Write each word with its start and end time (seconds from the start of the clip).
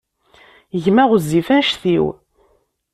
Gma 0.83 1.03
ɣezzif 1.09 1.47
anect-iw. 1.55 2.05